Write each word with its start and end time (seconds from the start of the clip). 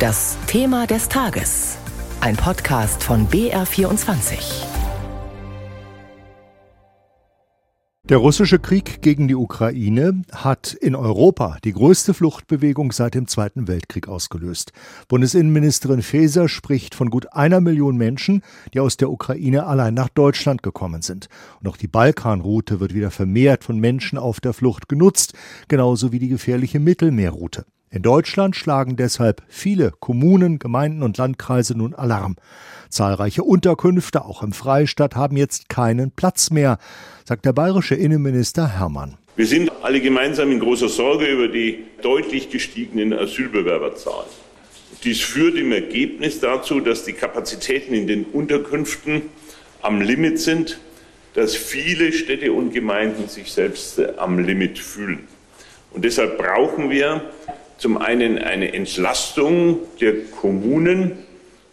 Das 0.00 0.38
Thema 0.46 0.86
des 0.86 1.10
Tages. 1.10 1.76
Ein 2.22 2.34
Podcast 2.34 3.04
von 3.04 3.28
BR24. 3.28 4.64
Der 8.04 8.16
russische 8.16 8.58
Krieg 8.58 9.02
gegen 9.02 9.28
die 9.28 9.34
Ukraine 9.34 10.22
hat 10.32 10.72
in 10.72 10.96
Europa 10.96 11.58
die 11.64 11.74
größte 11.74 12.14
Fluchtbewegung 12.14 12.92
seit 12.92 13.12
dem 13.12 13.26
Zweiten 13.26 13.68
Weltkrieg 13.68 14.08
ausgelöst. 14.08 14.72
Bundesinnenministerin 15.08 16.00
Faeser 16.00 16.48
spricht 16.48 16.94
von 16.94 17.10
gut 17.10 17.34
einer 17.34 17.60
Million 17.60 17.98
Menschen, 17.98 18.42
die 18.72 18.80
aus 18.80 18.96
der 18.96 19.10
Ukraine 19.10 19.66
allein 19.66 19.92
nach 19.92 20.08
Deutschland 20.08 20.62
gekommen 20.62 21.02
sind. 21.02 21.28
Und 21.60 21.68
auch 21.68 21.76
die 21.76 21.88
Balkanroute 21.88 22.80
wird 22.80 22.94
wieder 22.94 23.10
vermehrt 23.10 23.64
von 23.64 23.78
Menschen 23.78 24.16
auf 24.16 24.40
der 24.40 24.54
Flucht 24.54 24.88
genutzt, 24.88 25.34
genauso 25.68 26.10
wie 26.10 26.18
die 26.18 26.28
gefährliche 26.28 26.80
Mittelmeerroute. 26.80 27.66
In 27.92 28.02
Deutschland 28.02 28.54
schlagen 28.54 28.94
deshalb 28.94 29.42
viele 29.48 29.90
Kommunen, 29.98 30.60
Gemeinden 30.60 31.02
und 31.02 31.18
Landkreise 31.18 31.76
nun 31.76 31.92
Alarm. 31.92 32.36
Zahlreiche 32.88 33.42
Unterkünfte, 33.42 34.24
auch 34.24 34.44
im 34.44 34.52
Freistaat, 34.52 35.16
haben 35.16 35.36
jetzt 35.36 35.68
keinen 35.68 36.12
Platz 36.12 36.52
mehr, 36.52 36.78
sagt 37.24 37.44
der 37.44 37.52
bayerische 37.52 37.96
Innenminister 37.96 38.78
Hermann. 38.78 39.16
Wir 39.34 39.48
sind 39.48 39.72
alle 39.82 40.00
gemeinsam 40.00 40.52
in 40.52 40.60
großer 40.60 40.88
Sorge 40.88 41.26
über 41.26 41.48
die 41.48 41.82
deutlich 42.00 42.48
gestiegenen 42.50 43.12
Asylbewerberzahlen. 43.12 44.30
Dies 45.02 45.20
führt 45.20 45.56
im 45.56 45.72
Ergebnis 45.72 46.38
dazu, 46.38 46.78
dass 46.78 47.04
die 47.04 47.14
Kapazitäten 47.14 47.92
in 47.92 48.06
den 48.06 48.24
Unterkünften 48.24 49.22
am 49.82 50.00
Limit 50.00 50.38
sind, 50.38 50.78
dass 51.34 51.56
viele 51.56 52.12
Städte 52.12 52.52
und 52.52 52.72
Gemeinden 52.72 53.26
sich 53.28 53.50
selbst 53.50 54.00
am 54.16 54.38
Limit 54.38 54.78
fühlen. 54.78 55.26
Und 55.92 56.04
deshalb 56.04 56.38
brauchen 56.38 56.88
wir 56.88 57.22
zum 57.80 57.96
einen 57.96 58.38
eine 58.38 58.74
Entlastung 58.74 59.78
der 60.02 60.24
Kommunen 60.40 61.12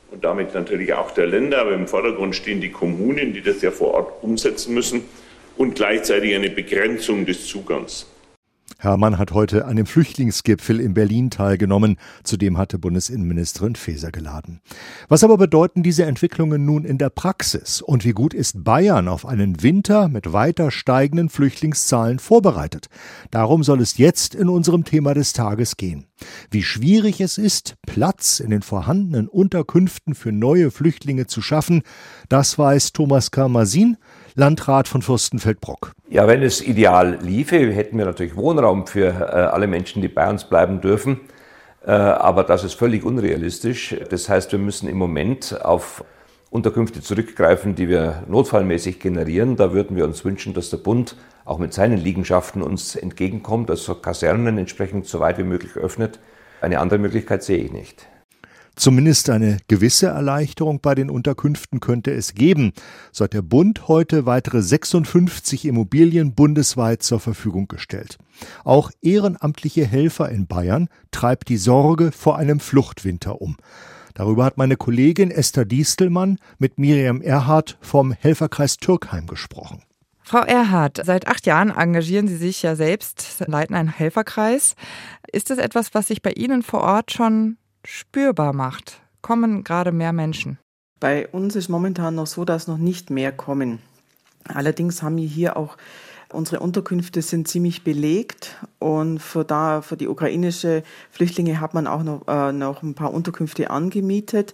und 0.10 0.24
damit 0.24 0.54
natürlich 0.54 0.94
auch 0.94 1.12
der 1.12 1.28
Länder, 1.28 1.60
aber 1.60 1.74
im 1.74 1.86
Vordergrund 1.86 2.34
stehen 2.34 2.62
die 2.62 2.72
Kommunen, 2.72 3.34
die 3.34 3.42
das 3.42 3.62
ja 3.62 3.72
vor 3.72 3.94
Ort 3.94 4.24
umsetzen 4.24 4.74
müssen, 4.74 5.04
und 5.58 5.76
gleichzeitig 5.76 6.34
eine 6.34 6.50
Begrenzung 6.50 7.26
des 7.26 7.46
Zugangs. 7.46 8.08
Hermann 8.80 9.18
hat 9.18 9.32
heute 9.32 9.66
an 9.66 9.76
dem 9.76 9.88
Flüchtlingsgipfel 9.88 10.80
in 10.80 10.94
Berlin 10.94 11.32
teilgenommen. 11.32 11.98
Zudem 12.24 12.58
hatte 12.58 12.78
Bundesinnenministerin 12.78 13.76
Faeser 13.76 14.12
geladen. 14.12 14.62
Was 15.08 15.24
aber 15.24 15.38
bedeuten 15.38 15.82
diese 15.82 16.06
Entwicklungen 16.06 16.64
nun 16.66 16.86
in 16.86 16.98
der 16.98 17.10
Praxis? 17.10 17.82
Und 17.82 18.06
wie 18.06 18.12
gut 18.12 18.34
ist 18.36 18.64
Bayern 18.64 19.08
auf 19.08 19.26
einen 19.26 19.64
Winter 19.64 20.10
mit 20.10 20.32
weiter 20.32 20.70
steigenden 20.70 21.30
Flüchtlingszahlen 21.30 22.20
vorbereitet? 22.20 22.88
Darum 23.32 23.64
soll 23.64 23.82
es 23.82 23.98
jetzt 23.98 24.36
in 24.36 24.48
unserem 24.48 24.84
Thema 24.84 25.14
des 25.16 25.34
Tages 25.34 25.78
gehen. 25.78 26.06
Wie 26.52 26.64
schwierig 26.64 27.22
es 27.22 27.38
ist, 27.38 27.76
Platz 27.86 28.40
in 28.40 28.50
den 28.50 28.62
vorhandenen 28.62 29.28
Unterkünften 29.28 30.16
für 30.16 30.32
neue 30.32 30.72
Flüchtlinge 30.72 31.28
zu 31.28 31.42
schaffen, 31.42 31.84
das 32.30 32.58
weiß 32.58 32.94
Thomas 32.94 33.32
Karmasin, 33.32 33.98
Landrat 34.36 34.88
von 34.88 35.02
Fürstenfeldbruck. 35.02 35.92
Ja, 36.10 36.28
wenn 36.28 36.44
es 36.44 36.62
ideal 36.62 37.18
liefe, 37.22 37.58
hätten 37.58 37.98
wir 37.98 38.06
natürlich 38.06 38.36
Wohnraum 38.36 38.86
für 38.86 39.08
äh, 39.08 39.12
alle 39.12 39.68
Menschen, 39.68 40.02
die 40.02 40.08
bei 40.08 40.30
uns 40.30 40.44
bleiben 40.46 40.80
dürfen. 40.80 41.20
Äh, 41.86 41.92
aber 41.92 42.44
das 42.44 42.64
ist 42.64 42.74
völlig 42.74 43.04
unrealistisch. 43.04 43.96
Das 44.10 44.30
heißt, 44.30 44.52
wir 44.52 44.60
müssen 44.60 44.88
im 44.88 44.98
Moment 44.98 45.60
auf 45.64 46.04
Unterkünfte 46.50 47.02
zurückgreifen, 47.02 47.76
die 47.76 47.90
wir 47.90 48.24
notfallmäßig 48.28 49.00
generieren. 49.00 49.58
Da 49.58 49.74
würden 49.74 49.98
wir 49.98 50.06
uns 50.06 50.24
wünschen, 50.24 50.54
dass 50.54 50.70
der 50.70 50.78
Bund 50.78 51.16
auch 51.46 51.60
mit 51.60 51.74
seinen 51.74 51.98
Liegenschaften 51.98 52.62
uns 52.62 52.96
entgegenkommt, 52.96 53.70
also 53.70 53.96
Kasernen 53.96 54.58
entsprechend 54.58 55.08
so 55.08 55.20
weit 55.20 55.38
wie 55.38 55.44
möglich 55.44 55.76
öffnet. 55.76 56.20
Eine 56.62 56.80
andere 56.80 57.00
Möglichkeit 57.00 57.44
sehe 57.44 57.58
ich 57.58 57.72
nicht. 57.72 58.08
Zumindest 58.78 59.32
eine 59.32 59.58
gewisse 59.68 60.06
Erleichterung 60.06 60.82
bei 60.82 60.94
den 60.94 61.10
Unterkünften 61.10 61.80
könnte 61.80 62.12
es 62.12 62.36
geben. 62.36 62.74
Hat 63.20 63.34
der 63.34 63.42
Bund 63.42 63.88
heute 63.88 64.28
weitere 64.28 64.62
56 64.62 65.66
Immobilien 65.66 66.36
bundesweit 66.36 67.02
zur 67.02 67.20
Verfügung 67.20 67.68
gestellt. 67.68 68.20
Auch 68.64 68.92
ehrenamtliche 69.02 69.84
Helfer 69.84 70.30
in 70.30 70.46
Bayern 70.46 70.90
treibt 71.10 71.50
die 71.50 71.58
Sorge 71.58 72.12
vor 72.12 72.38
einem 72.38 72.60
Fluchtwinter 72.60 73.42
um. 73.42 73.58
Darüber 74.18 74.46
hat 74.46 74.58
meine 74.58 74.78
Kollegin 74.78 75.30
Esther 75.30 75.64
Diestelmann 75.64 76.40
mit 76.58 76.80
Miriam 76.80 77.22
Erhardt 77.22 77.78
vom 77.82 78.12
Helferkreis 78.12 78.78
Türkheim 78.78 79.28
gesprochen. 79.28 79.84
Frau 80.24 80.40
Erhardt, 80.40 81.00
seit 81.06 81.28
acht 81.28 81.46
Jahren 81.46 81.70
engagieren 81.70 82.28
Sie 82.28 82.36
sich 82.36 82.64
ja 82.64 82.76
selbst, 82.76 83.44
leiten 83.46 83.76
einen 83.76 83.90
Helferkreis. 83.90 84.74
Ist 85.32 85.52
das 85.52 85.60
etwas, 85.60 85.94
was 85.94 86.08
sich 86.08 86.24
bei 86.24 86.32
Ihnen 86.32 86.64
vor 86.64 86.82
Ort 86.82 87.12
schon 87.12 87.58
spürbar 87.86 88.54
macht? 88.54 89.02
Kommen 89.22 89.64
gerade 89.64 89.92
mehr 89.92 90.14
Menschen? 90.14 90.58
Bei 91.00 91.28
uns 91.28 91.56
ist 91.56 91.70
momentan 91.70 92.16
noch 92.16 92.26
so, 92.26 92.44
dass 92.44 92.66
noch 92.66 92.80
nicht 92.80 93.12
mehr 93.12 93.32
kommen. 93.32 93.78
Allerdings 94.46 95.04
haben 95.04 95.18
wir 95.18 95.28
hier 95.28 95.58
auch 95.58 95.78
Unsere 96.34 96.60
Unterkünfte 96.60 97.22
sind 97.22 97.48
ziemlich 97.48 97.86
belegt 97.86 98.58
und 98.80 99.20
für, 99.20 99.46
da, 99.46 99.82
für 99.82 99.96
die 99.96 100.10
ukrainische 100.10 100.84
Flüchtlinge 101.10 101.62
hat 101.62 101.74
man 101.74 101.88
auch 101.88 102.04
noch, 102.04 102.28
äh, 102.28 102.52
noch 102.52 102.84
ein 102.84 102.96
paar 102.96 103.14
Unterkünfte 103.14 103.70
angemietet. 103.70 104.54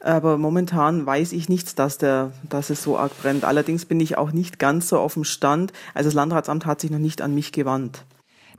Aber 0.00 0.36
momentan 0.36 1.06
weiß 1.06 1.32
ich 1.32 1.48
nichts, 1.48 1.74
dass, 1.74 1.96
der, 1.96 2.32
dass 2.48 2.68
es 2.68 2.82
so 2.82 2.98
arg 2.98 3.12
brennt. 3.22 3.44
Allerdings 3.44 3.86
bin 3.86 4.00
ich 4.00 4.18
auch 4.18 4.32
nicht 4.32 4.58
ganz 4.58 4.88
so 4.88 4.98
auf 4.98 5.14
dem 5.14 5.24
Stand. 5.24 5.72
Also 5.94 6.08
das 6.08 6.14
Landratsamt 6.14 6.66
hat 6.66 6.82
sich 6.82 6.90
noch 6.90 6.98
nicht 6.98 7.22
an 7.22 7.34
mich 7.34 7.52
gewandt. 7.52 8.04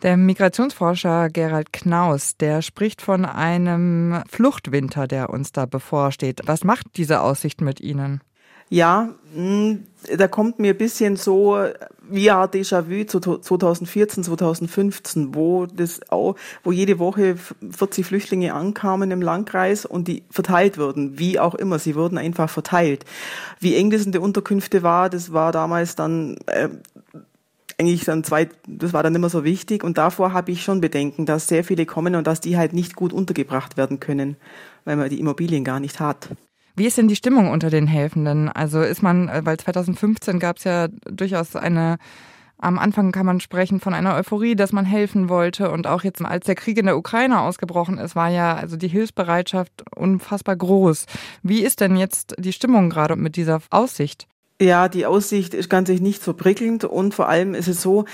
Der 0.02 0.18
Migrationsforscher 0.18 1.30
Gerald 1.30 1.72
Knaus, 1.72 2.36
der 2.36 2.64
spricht 2.64 3.02
von 3.02 3.26
einem 3.26 4.24
Fluchtwinter, 4.28 5.08
der 5.08 5.30
uns 5.30 5.52
da 5.52 5.68
bevorsteht. 5.68 6.42
Was 6.46 6.64
macht 6.64 6.98
diese 6.98 7.22
Aussicht 7.22 7.62
mit 7.62 7.80
Ihnen? 7.80 8.22
Ja, 8.70 9.10
hm, 9.34 9.86
da 10.18 10.28
kommt 10.28 10.60
mir 10.60 10.74
ein 10.74 10.78
bisschen 10.78 11.16
so 11.16 11.58
ein 12.12 12.50
Déjà-vu 12.50 13.06
zu 13.06 13.20
2014, 13.20 14.24
2015, 14.24 15.36
wo 15.36 15.66
das 15.66 16.02
auch, 16.10 16.36
wo 16.64 16.72
jede 16.72 17.00
Woche 17.00 17.36
40 17.38 18.06
Flüchtlinge 18.06 18.54
ankamen 18.54 19.12
im 19.12 19.22
Landkreis 19.22 19.86
und 19.86 20.08
die 20.08 20.24
verteilt 20.30 20.78
wurden, 20.78 21.18
wie 21.20 21.40
auch 21.40 21.56
immer, 21.56 21.80
sie 21.80 21.96
wurden 21.96 22.18
einfach 22.18 22.50
verteilt. 22.50 23.06
Wie 23.60 23.76
eng 23.76 23.90
das 23.90 24.06
in 24.06 24.12
der 24.12 24.22
Unterkünfte 24.22 24.84
war, 24.84 25.10
das 25.10 25.34
war 25.34 25.52
damals 25.52 25.96
dann 25.96 26.38
äh, 26.48 26.70
eigentlich 27.78 28.06
dann 28.06 28.24
zwei, 28.24 28.50
das 28.68 28.94
war 28.94 29.04
dann 29.04 29.16
immer 29.16 29.30
so 29.30 29.44
wichtig 29.44 29.84
und 29.84 29.98
davor 29.98 30.34
habe 30.34 30.52
ich 30.52 30.64
schon 30.64 30.82
Bedenken, 30.82 31.26
dass 31.26 31.48
sehr 31.48 31.64
viele 31.64 31.86
kommen 31.86 32.16
und 32.16 32.26
dass 32.26 32.40
die 32.40 32.58
halt 32.58 32.74
nicht 32.74 32.96
gut 32.96 33.14
untergebracht 33.14 33.78
werden 33.78 34.00
können, 34.00 34.38
weil 34.86 34.96
man 34.96 35.10
die 35.10 35.20
Immobilien 35.20 35.64
gar 35.64 35.80
nicht 35.80 36.00
hat. 36.00 36.30
Wie 36.76 36.86
ist 36.86 36.98
denn 36.98 37.08
die 37.08 37.16
Stimmung 37.16 37.50
unter 37.50 37.70
den 37.70 37.88
Helfenden? 37.88 38.50
Also 38.50 38.82
ist 38.82 39.02
man, 39.02 39.30
äh, 39.30 39.42
weil 39.44 39.58
2015 39.58 40.40
gab 40.40 40.58
es 40.58 40.66
ja 40.66 40.88
durchaus 41.06 41.56
eine 41.56 41.98
am 42.58 42.80
Anfang 42.80 43.12
kann 43.12 43.26
man 43.26 43.42
sprechen 43.42 43.80
von 43.82 43.94
einer 43.94 44.16
Euphorie, 44.16 44.56
dass 44.56 44.72
man 44.72 44.86
helfen 44.86 45.28
wollte. 45.28 45.70
Und 45.72 45.88
auch 45.88 46.04
jetzt, 46.04 46.24
als 46.24 46.46
der 46.46 46.56
Krieg 46.56 46.78
in 46.78 46.86
der 46.86 46.98
Ukraine 46.98 47.42
ausgebrochen 47.42 47.98
ist, 47.98 48.16
war 48.16 48.30
ja 48.30 48.56
also 48.56 48.78
die 48.78 48.88
Hilfsbereitschaft 48.88 49.84
unfassbar 49.96 50.56
groß. 50.56 51.06
Wie 51.44 51.62
ist 51.62 51.82
denn 51.82 51.98
jetzt 51.98 52.34
die 52.40 52.54
Stimmung 52.54 52.90
gerade 52.90 53.18
mit 53.18 53.36
dieser 53.36 53.60
Aussicht? 53.72 54.28
Ja, 54.62 54.88
die 54.88 55.06
Aussicht 55.06 55.54
ist 55.54 55.70
ganz 55.70 55.90
nicht 55.90 56.24
so 56.24 56.34
prickelnd 56.34 56.86
und 56.86 57.14
vor 57.14 57.28
allem 57.28 57.54
ist 57.56 57.68
es 57.68 57.82
so, 57.82 58.06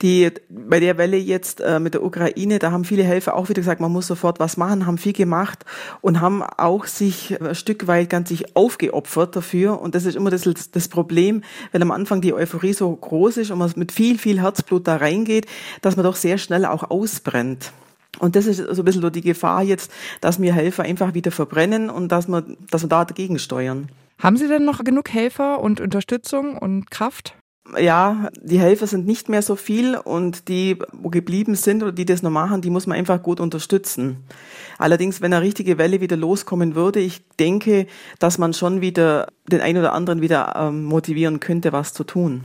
die 0.00 0.30
bei 0.48 0.78
der 0.78 0.96
Welle 0.96 1.16
jetzt 1.16 1.60
äh, 1.60 1.80
mit 1.80 1.94
der 1.94 2.04
Ukraine, 2.04 2.60
da 2.60 2.70
haben 2.70 2.84
viele 2.84 3.02
Helfer 3.02 3.34
auch 3.34 3.48
wieder 3.48 3.62
gesagt, 3.62 3.80
man 3.80 3.90
muss 3.90 4.06
sofort 4.06 4.38
was 4.38 4.56
machen, 4.56 4.86
haben 4.86 4.98
viel 4.98 5.12
gemacht 5.12 5.64
und 6.00 6.20
haben 6.20 6.44
auch 6.44 6.86
sich 6.86 7.42
ein 7.42 7.56
Stück 7.56 7.88
weit 7.88 8.10
ganz 8.10 8.28
sich 8.28 8.54
aufgeopfert 8.54 9.34
dafür 9.34 9.80
und 9.80 9.96
das 9.96 10.04
ist 10.04 10.14
immer 10.14 10.30
das, 10.30 10.44
das 10.70 10.86
Problem, 10.86 11.42
wenn 11.72 11.82
am 11.82 11.90
Anfang 11.90 12.20
die 12.20 12.32
Euphorie 12.32 12.74
so 12.74 12.94
groß 12.94 13.38
ist 13.38 13.50
und 13.50 13.58
man 13.58 13.72
mit 13.74 13.90
viel 13.90 14.18
viel 14.18 14.40
Herzblut 14.40 14.86
da 14.86 14.98
reingeht, 14.98 15.46
dass 15.82 15.96
man 15.96 16.04
doch 16.04 16.14
sehr 16.14 16.38
schnell 16.38 16.64
auch 16.64 16.92
ausbrennt. 16.92 17.72
Und 18.20 18.36
das 18.36 18.46
ist 18.46 18.58
so 18.58 18.82
ein 18.82 18.84
bisschen 18.84 19.02
so 19.02 19.10
die 19.10 19.20
Gefahr 19.20 19.64
jetzt, 19.64 19.90
dass 20.20 20.40
wir 20.40 20.54
Helfer 20.54 20.84
einfach 20.84 21.14
wieder 21.14 21.32
verbrennen 21.32 21.90
und 21.90 22.12
dass 22.12 22.28
wir, 22.28 22.44
dass 22.70 22.84
wir 22.84 22.88
da 22.88 23.04
dagegen 23.04 23.40
steuern. 23.40 23.88
Haben 24.18 24.36
Sie 24.36 24.48
denn 24.48 24.64
noch 24.64 24.82
genug 24.82 25.10
Helfer 25.10 25.60
und 25.60 25.80
Unterstützung 25.80 26.58
und 26.58 26.90
Kraft? 26.90 27.36
Ja, 27.78 28.30
die 28.40 28.58
Helfer 28.58 28.86
sind 28.86 29.06
nicht 29.06 29.28
mehr 29.28 29.42
so 29.42 29.54
viel 29.54 29.96
und 29.96 30.48
die, 30.48 30.78
wo 30.92 31.10
geblieben 31.10 31.54
sind 31.54 31.82
oder 31.82 31.92
die 31.92 32.06
das 32.06 32.22
noch 32.22 32.30
machen, 32.30 32.62
die 32.62 32.70
muss 32.70 32.86
man 32.86 32.96
einfach 32.96 33.22
gut 33.22 33.40
unterstützen. 33.40 34.24
Allerdings, 34.78 35.20
wenn 35.20 35.32
eine 35.34 35.44
richtige 35.44 35.76
Welle 35.76 36.00
wieder 36.00 36.16
loskommen 36.16 36.74
würde, 36.74 37.00
ich 37.00 37.28
denke, 37.38 37.86
dass 38.18 38.38
man 38.38 38.54
schon 38.54 38.80
wieder 38.80 39.28
den 39.52 39.60
einen 39.60 39.78
oder 39.78 39.92
anderen 39.92 40.22
wieder 40.22 40.54
ähm, 40.56 40.84
motivieren 40.84 41.40
könnte, 41.40 41.72
was 41.72 41.92
zu 41.92 42.04
tun. 42.04 42.44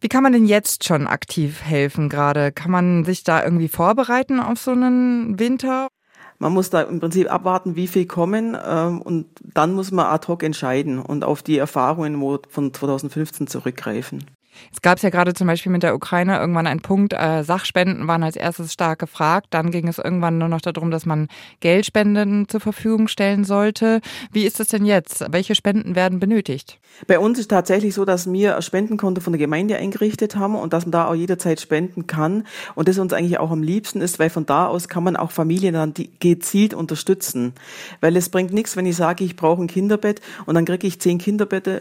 Wie 0.00 0.08
kann 0.08 0.22
man 0.22 0.32
denn 0.32 0.46
jetzt 0.46 0.84
schon 0.84 1.06
aktiv 1.06 1.62
helfen 1.62 2.08
gerade? 2.08 2.50
Kann 2.50 2.70
man 2.72 3.04
sich 3.04 3.22
da 3.22 3.44
irgendwie 3.44 3.68
vorbereiten 3.68 4.40
auf 4.40 4.58
so 4.58 4.72
einen 4.72 5.38
Winter? 5.38 5.88
Man 6.38 6.52
muss 6.52 6.70
da 6.70 6.82
im 6.82 7.00
Prinzip 7.00 7.32
abwarten, 7.32 7.76
wie 7.76 7.86
viel 7.86 8.06
kommen 8.06 8.56
ähm, 8.66 9.00
und 9.00 9.26
dann 9.42 9.74
muss 9.74 9.92
man 9.92 10.06
ad 10.06 10.26
hoc 10.28 10.42
entscheiden 10.42 10.98
und 10.98 11.24
auf 11.24 11.42
die 11.42 11.58
Erfahrungen 11.58 12.20
von 12.48 12.74
2015 12.74 13.46
zurückgreifen. 13.46 14.24
Es 14.72 14.82
gab 14.82 15.00
ja 15.00 15.10
gerade 15.10 15.34
zum 15.34 15.46
Beispiel 15.46 15.72
mit 15.72 15.82
der 15.82 15.94
Ukraine 15.94 16.38
irgendwann 16.38 16.66
einen 16.66 16.80
Punkt, 16.80 17.12
äh, 17.12 17.42
Sachspenden 17.42 18.06
waren 18.06 18.22
als 18.22 18.36
erstes 18.36 18.72
stark 18.72 18.98
gefragt. 18.98 19.48
Dann 19.50 19.70
ging 19.70 19.88
es 19.88 19.98
irgendwann 19.98 20.38
nur 20.38 20.48
noch 20.48 20.60
darum, 20.60 20.90
dass 20.90 21.06
man 21.06 21.28
Geldspenden 21.60 22.48
zur 22.48 22.60
Verfügung 22.60 23.08
stellen 23.08 23.44
sollte. 23.44 24.00
Wie 24.32 24.44
ist 24.44 24.60
es 24.60 24.68
denn 24.68 24.84
jetzt? 24.84 25.24
Welche 25.30 25.54
Spenden 25.54 25.94
werden 25.94 26.20
benötigt? 26.20 26.78
Bei 27.06 27.18
uns 27.18 27.38
ist 27.38 27.48
tatsächlich 27.48 27.94
so, 27.94 28.04
dass 28.04 28.30
wir 28.30 28.56
ein 28.56 28.62
Spendenkonto 28.62 29.20
von 29.20 29.32
der 29.32 29.40
Gemeinde 29.40 29.76
eingerichtet 29.76 30.36
haben 30.36 30.54
und 30.54 30.72
dass 30.72 30.84
man 30.84 30.92
da 30.92 31.08
auch 31.08 31.14
jederzeit 31.14 31.60
spenden 31.60 32.06
kann. 32.06 32.46
Und 32.74 32.88
das 32.88 32.98
uns 32.98 33.12
eigentlich 33.12 33.38
auch 33.38 33.50
am 33.50 33.62
liebsten 33.62 34.00
ist, 34.00 34.18
weil 34.18 34.30
von 34.30 34.46
da 34.46 34.66
aus 34.66 34.88
kann 34.88 35.04
man 35.04 35.16
auch 35.16 35.30
Familien 35.30 35.74
dann 35.74 35.94
gezielt 36.20 36.74
unterstützen. 36.74 37.54
Weil 38.00 38.16
es 38.16 38.28
bringt 38.28 38.52
nichts, 38.52 38.76
wenn 38.76 38.86
ich 38.86 38.96
sage, 38.96 39.24
ich 39.24 39.36
brauche 39.36 39.62
ein 39.62 39.66
Kinderbett 39.66 40.20
und 40.46 40.54
dann 40.54 40.64
kriege 40.64 40.86
ich 40.86 41.00
zehn 41.00 41.18
Kinderbetten 41.18 41.80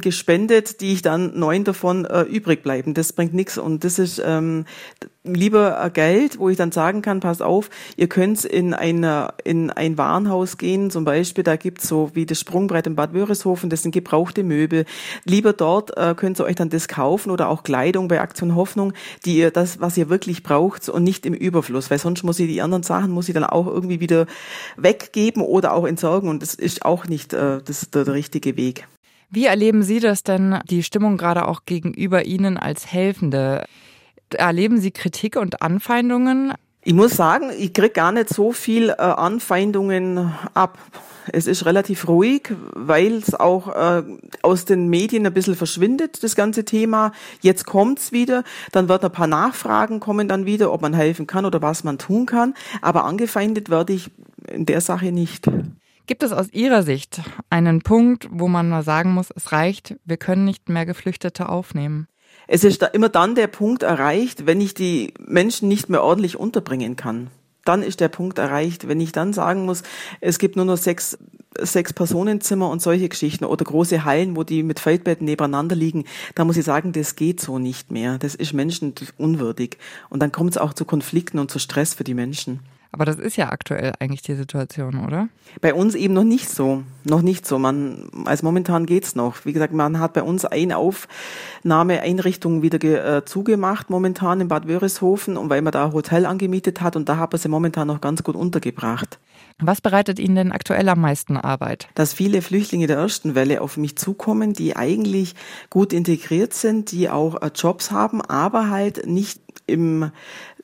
gespendet, 0.00 0.80
die 0.80 0.92
ich 0.92 1.02
dann 1.02 1.38
neun 1.38 1.64
davon 1.64 2.03
äh, 2.04 2.22
übrig 2.22 2.62
bleiben. 2.62 2.94
Das 2.94 3.12
bringt 3.12 3.34
nichts 3.34 3.58
und 3.58 3.84
das 3.84 3.98
ist 3.98 4.22
ähm, 4.24 4.64
lieber 5.24 5.90
Geld, 5.92 6.38
wo 6.38 6.50
ich 6.50 6.56
dann 6.56 6.70
sagen 6.70 7.00
kann, 7.00 7.20
pass 7.20 7.40
auf, 7.40 7.70
ihr 7.96 8.08
könnt 8.08 8.44
in, 8.44 8.74
eine, 8.74 9.28
in 9.42 9.70
ein 9.70 9.96
Warenhaus 9.96 10.58
gehen, 10.58 10.90
zum 10.90 11.04
Beispiel, 11.04 11.42
da 11.42 11.56
gibt's 11.56 11.88
so 11.88 12.10
wie 12.14 12.26
das 12.26 12.38
Sprungbrett 12.38 12.86
in 12.86 12.94
Bad 12.94 13.14
Wörishofen, 13.14 13.70
das 13.70 13.82
sind 13.82 13.92
gebrauchte 13.92 14.44
Möbel. 14.44 14.84
Lieber 15.24 15.54
dort 15.54 15.96
äh, 15.96 16.14
könnt 16.14 16.38
ihr 16.38 16.44
euch 16.44 16.56
dann 16.56 16.68
das 16.68 16.88
kaufen 16.88 17.30
oder 17.30 17.48
auch 17.48 17.62
Kleidung 17.62 18.08
bei 18.08 18.20
Aktion 18.20 18.54
Hoffnung, 18.54 18.92
die 19.24 19.38
ihr 19.38 19.50
das, 19.50 19.80
was 19.80 19.96
ihr 19.96 20.10
wirklich 20.10 20.42
braucht 20.42 20.88
und 20.88 21.02
nicht 21.02 21.24
im 21.24 21.34
Überfluss, 21.34 21.90
weil 21.90 21.98
sonst 21.98 22.22
muss 22.22 22.38
ich 22.38 22.48
die 22.48 22.60
anderen 22.60 22.82
Sachen, 22.82 23.10
muss 23.10 23.28
ich 23.28 23.34
dann 23.34 23.44
auch 23.44 23.66
irgendwie 23.66 24.00
wieder 24.00 24.26
weggeben 24.76 25.42
oder 25.42 25.72
auch 25.72 25.86
entsorgen 25.86 26.28
und 26.28 26.42
das 26.42 26.54
ist 26.54 26.84
auch 26.84 27.06
nicht 27.06 27.32
äh, 27.32 27.60
das, 27.64 27.88
der, 27.90 28.04
der 28.04 28.14
richtige 28.14 28.56
Weg. 28.58 28.86
Wie 29.34 29.46
erleben 29.46 29.82
Sie 29.82 29.98
das 29.98 30.22
denn, 30.22 30.60
die 30.70 30.84
Stimmung 30.84 31.16
gerade 31.16 31.48
auch 31.48 31.62
gegenüber 31.66 32.24
Ihnen 32.24 32.56
als 32.56 32.86
Helfende? 32.92 33.64
Erleben 34.30 34.80
Sie 34.80 34.92
Kritik 34.92 35.34
und 35.34 35.60
Anfeindungen? 35.60 36.52
Ich 36.84 36.94
muss 36.94 37.16
sagen, 37.16 37.50
ich 37.58 37.72
krieg 37.72 37.94
gar 37.94 38.12
nicht 38.12 38.28
so 38.28 38.52
viel 38.52 38.90
äh, 38.90 38.92
Anfeindungen 38.92 40.32
ab. 40.54 40.78
Es 41.32 41.48
ist 41.48 41.66
relativ 41.66 42.06
ruhig, 42.06 42.52
weil 42.76 43.14
es 43.14 43.34
auch 43.34 43.74
äh, 43.74 44.04
aus 44.42 44.66
den 44.66 44.88
Medien 44.88 45.26
ein 45.26 45.34
bisschen 45.34 45.56
verschwindet, 45.56 46.22
das 46.22 46.36
ganze 46.36 46.64
Thema. 46.64 47.10
Jetzt 47.40 47.66
kommt's 47.66 48.12
wieder, 48.12 48.44
dann 48.70 48.88
wird 48.88 49.04
ein 49.04 49.10
paar 49.10 49.26
Nachfragen 49.26 49.98
kommen 49.98 50.28
dann 50.28 50.46
wieder, 50.46 50.72
ob 50.72 50.80
man 50.80 50.94
helfen 50.94 51.26
kann 51.26 51.44
oder 51.44 51.60
was 51.60 51.82
man 51.82 51.98
tun 51.98 52.26
kann. 52.26 52.54
Aber 52.82 53.04
angefeindet 53.04 53.68
werde 53.68 53.94
ich 53.94 54.12
in 54.48 54.64
der 54.64 54.80
Sache 54.80 55.10
nicht. 55.10 55.48
Gibt 56.06 56.22
es 56.22 56.32
aus 56.32 56.52
Ihrer 56.52 56.82
Sicht 56.82 57.22
einen 57.48 57.80
Punkt, 57.80 58.28
wo 58.30 58.46
man 58.46 58.68
mal 58.68 58.82
sagen 58.82 59.12
muss, 59.14 59.28
es 59.34 59.52
reicht, 59.52 59.96
wir 60.04 60.18
können 60.18 60.44
nicht 60.44 60.68
mehr 60.68 60.84
Geflüchtete 60.84 61.48
aufnehmen? 61.48 62.08
Es 62.46 62.62
ist 62.62 62.82
da 62.82 62.86
immer 62.86 63.08
dann 63.08 63.34
der 63.34 63.46
Punkt 63.46 63.82
erreicht, 63.82 64.44
wenn 64.44 64.60
ich 64.60 64.74
die 64.74 65.14
Menschen 65.18 65.66
nicht 65.68 65.88
mehr 65.88 66.02
ordentlich 66.02 66.38
unterbringen 66.38 66.96
kann. 66.96 67.30
Dann 67.64 67.82
ist 67.82 68.00
der 68.00 68.08
Punkt 68.08 68.38
erreicht, 68.38 68.86
wenn 68.86 69.00
ich 69.00 69.12
dann 69.12 69.32
sagen 69.32 69.64
muss, 69.64 69.82
es 70.20 70.38
gibt 70.38 70.56
nur 70.56 70.66
noch 70.66 70.76
sechs, 70.76 71.16
sechs 71.58 71.94
Personenzimmer 71.94 72.68
und 72.68 72.82
solche 72.82 73.08
Geschichten 73.08 73.46
oder 73.46 73.64
große 73.64 74.04
Hallen, 74.04 74.36
wo 74.36 74.42
die 74.42 74.62
mit 74.62 74.80
Feldbetten 74.80 75.24
nebeneinander 75.24 75.74
liegen, 75.74 76.04
da 76.34 76.44
muss 76.44 76.58
ich 76.58 76.66
sagen, 76.66 76.92
das 76.92 77.16
geht 77.16 77.40
so 77.40 77.58
nicht 77.58 77.90
mehr. 77.90 78.18
Das 78.18 78.34
ist 78.34 78.52
menschenunwürdig. 78.52 79.78
Und 80.10 80.20
dann 80.20 80.32
kommt 80.32 80.50
es 80.50 80.58
auch 80.58 80.74
zu 80.74 80.84
Konflikten 80.84 81.38
und 81.38 81.50
zu 81.50 81.58
Stress 81.58 81.94
für 81.94 82.04
die 82.04 82.12
Menschen. 82.12 82.60
Aber 82.94 83.04
das 83.04 83.16
ist 83.16 83.36
ja 83.36 83.50
aktuell 83.50 83.92
eigentlich 83.98 84.22
die 84.22 84.36
Situation, 84.36 85.04
oder? 85.04 85.28
Bei 85.60 85.74
uns 85.74 85.96
eben 85.96 86.14
noch 86.14 86.22
nicht 86.22 86.48
so. 86.48 86.84
Noch 87.02 87.22
nicht 87.22 87.44
so. 87.44 87.58
Man, 87.58 88.08
also 88.24 88.46
momentan 88.46 88.86
geht's 88.86 89.16
noch. 89.16 89.44
Wie 89.44 89.52
gesagt, 89.52 89.72
man 89.72 89.98
hat 89.98 90.12
bei 90.12 90.22
uns 90.22 90.44
eine 90.44 90.76
Aufnahmeeinrichtung 90.76 92.62
wieder 92.62 93.16
äh, 93.16 93.24
zugemacht, 93.24 93.90
momentan 93.90 94.40
in 94.40 94.46
Bad 94.46 94.68
Wörishofen, 94.68 95.36
und 95.36 95.50
weil 95.50 95.60
man 95.60 95.72
da 95.72 95.86
ein 95.86 95.92
Hotel 95.92 96.24
angemietet 96.24 96.82
hat 96.82 96.94
und 96.94 97.08
da 97.08 97.16
hat 97.16 97.32
man 97.32 97.40
sie 97.40 97.48
momentan 97.48 97.88
noch 97.88 98.00
ganz 98.00 98.22
gut 98.22 98.36
untergebracht. 98.36 99.18
Was 99.58 99.80
bereitet 99.80 100.20
Ihnen 100.20 100.36
denn 100.36 100.52
aktuell 100.52 100.88
am 100.88 101.00
meisten 101.00 101.36
Arbeit? 101.36 101.88
Dass 101.96 102.12
viele 102.12 102.42
Flüchtlinge 102.42 102.86
der 102.86 102.98
ersten 102.98 103.34
Welle 103.34 103.60
auf 103.60 103.76
mich 103.76 103.96
zukommen, 103.96 104.52
die 104.52 104.76
eigentlich 104.76 105.34
gut 105.68 105.92
integriert 105.92 106.54
sind, 106.54 106.92
die 106.92 107.10
auch 107.10 107.42
äh, 107.42 107.50
Jobs 107.52 107.90
haben, 107.90 108.22
aber 108.22 108.70
halt 108.70 109.06
nicht 109.06 109.40
im 109.66 110.10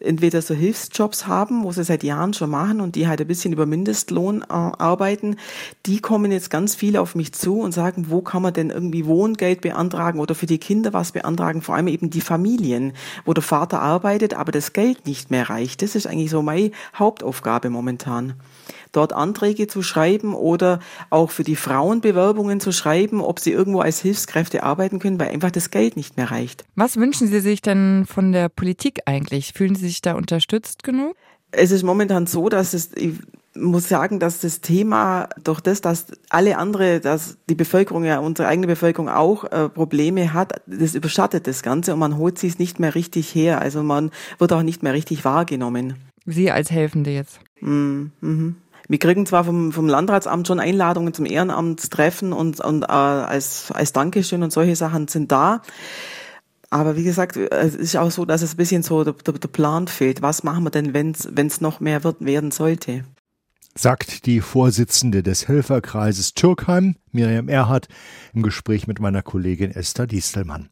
entweder 0.01 0.43
so 0.43 0.55
Hilfsjobs 0.55 1.27
haben, 1.27 1.65
wo 1.65 1.73
sie 1.73 1.85
seit 1.85 2.03
Jahren 2.03 2.33
schon 2.33 2.51
machen 2.51 2.81
und 2.81 2.97
die 2.97 3.07
halt 3.07 3.21
ein 3.21 3.27
bisschen 3.27 3.53
über 3.53 3.67
Mindestlohn 3.67 4.43
äh, 4.43 4.47
arbeiten, 4.49 5.37
die 5.87 6.01
kommen 6.01 6.33
jetzt 6.33 6.51
ganz 6.51 6.75
viele 6.75 7.01
auf 7.01 7.15
mich 7.15 7.33
zu 7.33 7.61
und 7.61 7.73
sagen, 7.73 8.07
wo 8.09 8.23
kann 8.23 8.43
man 8.43 8.53
denn 8.53 8.71
irgendwie 8.71 9.07
Wohngeld 9.07 9.61
beantragen 9.61 10.21
oder 10.21 10.35
für 10.35 10.47
die 10.47 10.59
Kinder 10.59 10.93
was 10.93 11.13
beantragen, 11.13 11.63
vor 11.63 11.75
allem 11.75 11.89
eben 11.89 12.11
die 12.11 12.21
Familien, 12.21 12.93
wo 13.25 13.35
der 13.35 13.43
Vater 13.43 13.81
arbeitet, 13.81 14.35
aber 14.35 14.53
das 14.53 14.73
Geld 14.73 15.07
nicht 15.07 15.31
mehr 15.31 15.51
reicht. 15.51 15.83
Das 15.83 15.95
ist 15.95 16.07
eigentlich 16.07 16.31
so 16.31 16.43
meine 16.43 16.71
Hauptaufgabe 16.95 17.71
momentan 17.71 18.35
dort 18.93 19.13
Anträge 19.13 19.67
zu 19.67 19.83
schreiben 19.83 20.35
oder 20.35 20.81
auch 21.11 21.31
für 21.31 21.45
die 21.45 21.57
Frauen 21.57 22.01
Bewerbungen 22.01 22.61
zu 22.61 22.73
schreiben, 22.73 23.21
ob 23.21 23.39
sie 23.41 23.53
irgendwo 23.53 23.81
als 23.81 24.01
Hilfskräfte 24.01 24.63
arbeiten 24.63 24.99
können, 24.99 25.19
weil 25.19 25.29
einfach 25.29 25.51
das 25.51 25.71
Geld 25.71 25.97
nicht 25.97 26.17
mehr 26.17 26.31
reicht. 26.31 26.65
Was 26.75 26.97
wünschen 26.97 27.29
Sie 27.29 27.41
sich 27.41 27.63
denn 27.63 28.07
von 28.07 28.33
der 28.33 28.49
Politik 28.49 29.01
eigentlich? 29.07 29.53
Fühlen 29.55 29.75
Sie 29.75 29.89
sich 29.89 30.03
da 30.03 30.15
unterstützt 30.15 30.83
genug? 30.83 31.15
Es 31.53 31.71
ist 31.73 31.83
momentan 31.83 32.27
so, 32.27 32.49
dass 32.49 32.75
es, 32.75 32.91
ich 32.95 33.15
muss 33.55 33.89
sagen, 33.89 34.21
dass 34.21 34.41
das 34.41 34.61
Thema 34.61 35.29
durch 35.43 35.61
das, 35.61 35.81
dass 35.81 36.07
alle 36.29 36.57
andere, 36.57 37.01
dass 37.01 37.37
die 37.49 37.55
Bevölkerung 37.55 38.05
ja, 38.05 38.19
unsere 38.21 38.49
eigene 38.49 38.67
Bevölkerung 38.67 39.09
auch 39.09 39.45
äh, 39.45 39.69
Probleme 39.69 40.33
hat, 40.33 40.63
das 40.67 40.95
überschattet 40.95 41.47
das 41.47 41.63
Ganze 41.63 41.93
und 41.93 41.99
man 41.99 42.17
holt 42.17 42.39
sich 42.39 42.53
es 42.53 42.59
nicht 42.59 42.79
mehr 42.79 42.95
richtig 42.95 43.35
her. 43.35 43.61
Also 43.61 43.83
man 43.83 44.11
wird 44.39 44.53
auch 44.53 44.63
nicht 44.63 44.83
mehr 44.83 44.93
richtig 44.93 45.25
wahrgenommen. 45.25 45.95
Sie 46.27 46.51
als 46.51 46.71
Helfende 46.71 47.11
jetzt? 47.11 47.41
Mm, 47.61 48.07
mhm. 48.21 48.57
Wir 48.91 48.99
kriegen 48.99 49.25
zwar 49.25 49.45
vom, 49.45 49.71
vom 49.71 49.87
Landratsamt 49.87 50.49
schon 50.49 50.59
Einladungen 50.59 51.15
zum 51.15 51.25
Ehrenamtstreffen 51.25 52.33
und, 52.33 52.61
und 52.61 52.83
äh, 52.83 52.87
als, 52.87 53.71
als 53.71 53.93
Dankeschön 53.93 54.43
und 54.43 54.53
solche 54.53 54.75
Sachen 54.75 55.07
sind 55.07 55.31
da. 55.31 55.63
Aber 56.71 56.97
wie 56.97 57.05
gesagt, 57.05 57.37
es 57.37 57.77
ist 57.77 57.97
auch 57.97 58.11
so, 58.11 58.25
dass 58.25 58.43
es 58.43 58.55
ein 58.55 58.57
bisschen 58.57 58.83
so 58.83 59.05
der, 59.05 59.13
der, 59.13 59.35
der 59.35 59.47
Plan 59.47 59.87
fehlt. 59.87 60.23
Was 60.23 60.43
machen 60.43 60.65
wir 60.65 60.71
denn, 60.71 60.93
wenn 60.93 61.13
es 61.47 61.61
noch 61.61 61.79
mehr 61.79 62.03
wird, 62.03 62.25
werden 62.25 62.51
sollte? 62.51 63.05
Sagt 63.77 64.27
die 64.27 64.41
Vorsitzende 64.41 65.23
des 65.23 65.47
Helferkreises 65.47 66.35
Türkheim, 66.35 66.97
Miriam 67.13 67.49
Erhardt, 67.49 67.87
im 68.35 68.43
Gespräch 68.43 68.89
mit 68.89 68.99
meiner 68.99 69.23
Kollegin 69.23 69.71
Esther 69.71 70.09
Diestelmann. 70.09 70.69